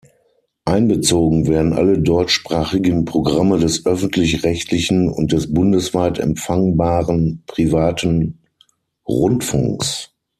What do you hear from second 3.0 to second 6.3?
Programme des öffentlich-rechtlichen und des bundesweit